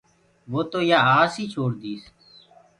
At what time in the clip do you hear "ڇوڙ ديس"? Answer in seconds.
1.53-2.03